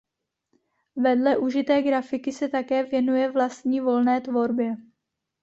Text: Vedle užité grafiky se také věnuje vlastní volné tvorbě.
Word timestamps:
Vedle 0.95 1.37
užité 1.37 1.81
grafiky 1.83 2.31
se 2.33 2.47
také 2.47 2.83
věnuje 2.83 3.31
vlastní 3.31 3.79
volné 3.79 4.21
tvorbě. 4.21 4.75